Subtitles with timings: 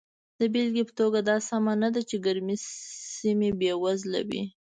[0.39, 2.55] د بېلګې په توګه دا سمه نه ده چې ګرمې
[3.17, 4.43] سیمې بېوزله وي.